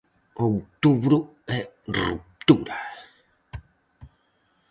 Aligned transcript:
Outubro 0.47 1.19
é 1.57 1.59
ruptura. 1.95 2.77